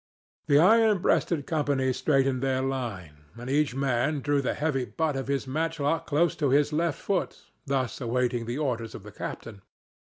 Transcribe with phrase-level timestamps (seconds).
[0.47, 5.27] The iron breasted company straightened their line, and each man drew the heavy butt of
[5.27, 9.61] his matchlock close to his left foot, thus awaiting the orders of the captain.